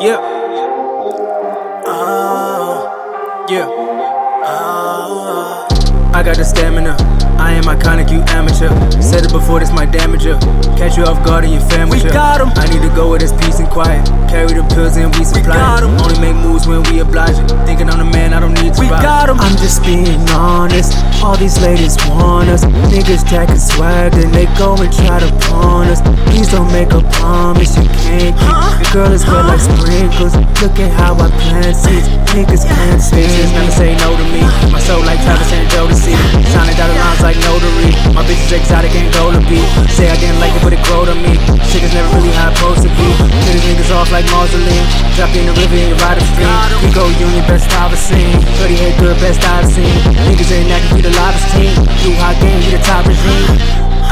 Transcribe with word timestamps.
Yeah. 0.00 0.16
Uh, 1.86 3.46
yeah. 3.50 3.68
Uh, 4.42 5.68
I 6.14 6.22
got 6.24 6.36
the 6.36 6.44
stamina. 6.44 6.96
I 7.38 7.52
am 7.52 7.64
iconic, 7.64 8.10
you 8.10 8.20
amateur. 8.28 8.68
Said 9.00 9.24
it 9.24 9.32
before, 9.32 9.60
this 9.60 9.72
my 9.72 9.86
damager. 9.86 10.40
Catch 10.76 10.96
you 10.96 11.04
off 11.04 11.24
guard 11.24 11.44
and 11.44 11.52
your 11.52 11.62
family. 11.68 12.02
We 12.02 12.10
got 12.10 12.40
'em. 12.40 12.48
I 12.56 12.66
need 12.68 12.82
to 12.82 12.92
go 12.94 13.10
with 13.12 13.20
this 13.20 13.32
peace 13.44 13.58
and 13.60 13.68
quiet. 13.68 14.04
Carry 14.28 14.52
the 14.52 14.64
pills 14.74 14.96
and 14.96 15.14
we 15.16 15.24
supply. 15.24 15.56
got 15.56 15.82
'em. 15.82 15.96
Only 16.00 16.18
make 16.20 16.36
moves 16.36 16.66
when 16.66 16.82
we 16.84 17.00
oblige 17.00 17.38
it. 17.38 17.48
Thinking 17.66 17.88
I'm 17.90 17.98
the 17.98 18.04
man, 18.04 18.32
I 18.34 18.40
don't 18.40 18.54
need 18.60 18.74
to 18.74 18.80
We 18.80 18.88
just 19.70 19.86
being 19.86 20.18
honest. 20.34 20.98
All 21.22 21.36
these 21.36 21.54
ladies 21.62 21.94
want 22.10 22.48
us. 22.48 22.64
Niggas 22.90 23.22
jacking 23.30 23.54
swag, 23.54 24.10
then 24.12 24.32
they 24.32 24.46
go 24.58 24.74
and 24.74 24.90
try 24.90 25.22
to 25.22 25.30
pawn 25.46 25.86
us. 25.86 26.02
Please 26.26 26.50
don't 26.50 26.66
make 26.72 26.90
a 26.90 27.02
promise 27.14 27.78
you 27.78 27.86
can't 28.02 28.34
keep. 28.34 28.56
Your 28.82 28.90
girl 28.90 29.12
is 29.14 29.22
wet 29.30 29.46
like 29.46 29.62
sprinkles. 29.62 30.34
Look 30.58 30.74
at 30.82 30.90
how 30.98 31.14
I 31.14 31.30
plant 31.46 31.76
seeds. 31.76 32.08
Niggas 32.34 32.66
plant 32.66 32.98
seeds. 32.98 33.30
never 33.54 33.70
say 33.70 33.94
no 34.02 34.10
to 34.18 34.26
me. 34.34 34.42
My 34.74 34.82
soul 34.82 35.06
like 35.06 35.22
Travis 35.22 35.52
and 35.54 35.66
Jodeci. 35.70 36.18
Shining 36.50 36.74
dotted 36.74 36.98
lines 36.98 37.22
like 37.22 37.38
notary. 37.46 37.94
My 38.10 38.26
bitch 38.26 38.42
is 38.50 38.52
exotic 38.58 38.90
and 38.98 39.06
gold 39.14 39.38
to 39.38 39.42
be. 39.46 39.62
Say 39.94 40.10
I 40.10 40.18
didn't 40.18 40.42
like 40.42 40.50
it, 40.50 40.62
but 40.66 40.74
it 40.74 40.82
grow 40.82 41.06
to 41.06 41.14
me. 41.14 41.38
Shit 41.70 41.86
is 41.86 41.94
never 41.94 42.10
really 42.18 42.34
how 42.34 42.50
supposed 42.50 42.82
to 42.82 42.90
be. 42.90 43.08
Get 43.46 43.54
these 43.54 43.66
niggas 43.70 43.94
off 43.94 44.10
like 44.10 44.26
mausoleum. 44.34 44.86
Drop 45.14 45.30
you 45.30 45.46
in 45.46 45.46
the 45.46 45.54
river 45.54 45.78
and 45.78 45.94
you 45.94 45.96
ride 46.02 46.18
a 46.18 46.24
stream. 46.26 46.50
We 46.82 46.90
go 46.90 47.06
union, 47.22 47.46
best 47.46 47.70
I've 47.78 47.94
ever 47.94 47.98
seen. 48.00 48.34
38 48.58 48.89
good, 49.00 49.16
best 49.16 49.40
I've 49.48 49.64
seen. 49.64 49.88
Niggas 50.28 50.52
ain't 50.52 50.70
acting, 50.70 50.96
we 50.96 51.00
the 51.00 51.10
loudest 51.16 51.48
team. 51.56 51.72
You 52.04 52.12
hot 52.20 52.36
game, 52.44 52.60
we 52.60 52.76
the 52.76 52.82
top 52.84 53.08
regime. 53.08 53.56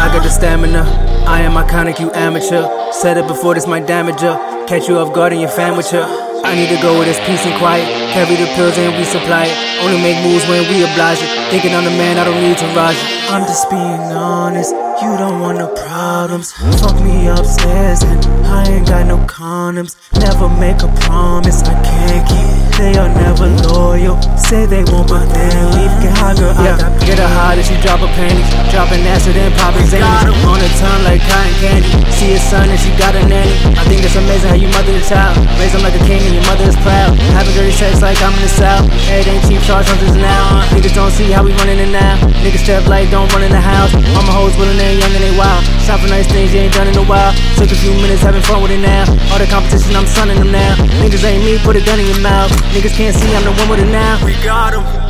I 0.00 0.08
got 0.08 0.24
the 0.24 0.32
stamina. 0.32 0.82
I 1.28 1.42
am 1.42 1.52
iconic, 1.60 2.00
you 2.00 2.10
amateur. 2.12 2.64
Said 2.92 3.18
it 3.18 3.26
before, 3.28 3.54
this 3.54 3.66
my 3.66 3.80
damager. 3.80 4.34
Catch 4.66 4.88
you 4.88 4.96
off 4.98 5.12
guard 5.14 5.32
and 5.32 5.40
your 5.40 5.50
fan 5.50 5.76
with 5.76 5.92
ya. 5.92 6.08
I 6.44 6.54
need 6.54 6.70
to 6.74 6.80
go 6.80 6.98
with 6.98 7.06
this 7.06 7.20
peace 7.26 7.44
and 7.44 7.54
quiet. 7.60 7.84
Carry 8.14 8.36
the 8.36 8.48
pills 8.56 8.78
and 8.78 8.96
we 8.96 9.04
supply 9.04 9.44
it. 9.44 9.56
Only 9.84 10.00
make 10.00 10.16
moves 10.24 10.48
when 10.48 10.64
we 10.72 10.82
oblige 10.82 11.20
it. 11.20 11.28
Thinking 11.52 11.74
I'm 11.74 11.84
the 11.84 11.90
man, 11.90 12.16
I 12.16 12.24
don't 12.24 12.40
need 12.40 12.56
to 12.56 12.68
rise 12.72 12.96
it. 12.96 13.30
I'm 13.30 13.44
just 13.44 13.68
being 13.68 14.04
honest. 14.16 14.72
You 15.02 15.12
don't 15.18 15.40
want 15.40 15.58
no 15.58 15.68
problems. 15.74 16.52
Fuck 16.80 16.96
me 17.02 17.28
upstairs 17.28 18.02
and 18.02 18.24
I 18.46 18.64
ain't 18.70 18.88
got 18.88 19.06
no 19.06 19.18
condoms. 19.26 19.96
Never 20.16 20.48
make 20.48 20.80
a 20.82 20.88
promise 21.04 21.62
I 21.62 21.74
can't 21.82 22.24
keep. 22.28 22.67
They 22.78 22.94
are 22.94 23.10
never 23.10 23.50
loyal. 23.66 24.22
Say 24.38 24.62
they 24.64 24.86
won't, 24.86 25.10
but 25.10 25.26
then 25.34 25.50
leave. 25.74 25.90
Get 25.98 26.14
high, 26.14 26.30
girl. 26.38 26.54
I 26.54 26.62
Yeah, 26.62 26.78
got 26.78 26.94
get 27.02 27.18
her 27.18 27.26
high, 27.26 27.58
then 27.58 27.66
she 27.66 27.74
drop 27.82 27.98
her 27.98 28.12
panties. 28.14 28.46
Dropping 28.70 29.02
acid 29.02 29.34
and 29.34 29.50
popping 29.58 29.82
zanies. 29.90 30.30
On 30.46 30.62
her 30.62 30.72
tongue 30.78 31.02
like 31.02 31.18
cotton 31.26 31.54
candy. 31.58 31.90
See 32.14 32.38
his 32.38 32.42
son 32.46 32.70
and 32.70 32.78
she 32.78 32.94
got 32.94 33.18
a 33.18 33.22
nanny. 33.26 33.50
I 33.74 33.82
think 33.90 34.06
it's 34.06 34.14
amazing 34.14 34.54
how 34.54 34.54
you 34.54 34.70
mother 34.70 34.94
the 34.94 35.02
child. 35.02 35.34
Raise 35.58 35.74
him 35.74 35.82
like 35.82 35.98
a 35.98 36.04
king 36.06 36.22
and 36.22 36.38
your 36.38 36.46
mother 36.46 36.70
is 36.70 36.78
proud. 36.86 37.18
Having 37.34 37.58
dirty 37.58 37.67
sex 37.78 38.02
like 38.02 38.18
I'm 38.20 38.34
in 38.34 38.42
the 38.42 38.50
south. 38.50 38.90
Everything 39.06 39.38
cheap, 39.46 39.62
charge 39.62 39.86
hunters 39.86 40.16
now. 40.18 40.66
Niggas 40.74 40.94
don't 40.98 41.14
see 41.14 41.30
how 41.30 41.46
we 41.46 41.54
running 41.62 41.78
it 41.78 41.94
now. 41.94 42.18
Niggas 42.42 42.66
step 42.66 42.82
like 42.90 43.08
don't 43.14 43.30
run 43.32 43.46
in 43.46 43.52
the 43.54 43.62
house. 43.62 43.94
All 44.18 44.26
my 44.26 44.34
hoes 44.34 44.58
willing 44.58 44.76
they 44.76 44.98
young 44.98 45.14
and 45.14 45.22
they 45.22 45.30
wild. 45.38 45.62
Shop 45.86 46.02
for 46.02 46.10
nice 46.10 46.26
things 46.26 46.52
you 46.52 46.58
ain't 46.66 46.74
done 46.74 46.88
in 46.90 46.98
a 46.98 47.06
while. 47.06 47.30
Took 47.54 47.70
a 47.70 47.78
few 47.78 47.94
minutes 48.02 48.22
having 48.22 48.42
fun 48.42 48.62
with 48.62 48.74
it 48.74 48.82
now. 48.82 49.06
All 49.30 49.38
the 49.38 49.46
competition, 49.46 49.94
I'm 49.94 50.10
sunning 50.10 50.42
them 50.42 50.50
now. 50.50 50.74
Niggas 50.98 51.22
ain't 51.22 51.44
me, 51.46 51.56
put 51.62 51.76
a 51.76 51.80
gun 51.80 52.00
in 52.02 52.06
your 52.06 52.20
mouth. 52.20 52.50
Niggas 52.74 52.98
can't 52.98 53.14
see 53.14 53.30
I'm 53.30 53.44
the 53.46 53.54
one 53.54 53.70
with 53.70 53.78
it 53.78 53.90
now. 53.94 54.18
We 54.26 54.34
got 54.42 54.74
'em. 54.74 55.07